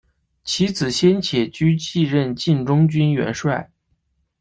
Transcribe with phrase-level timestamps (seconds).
[0.43, 3.69] 其子先且居继任晋中军元帅。